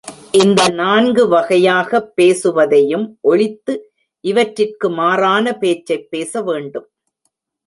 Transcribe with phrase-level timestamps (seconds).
[0.31, 3.75] இந்த நான்கு வகையாகப் பேசுவதையும் ஒழித்து
[4.23, 6.87] இவற்றிற்கு மாறான பேச்சைப் பேச வேண்டும்.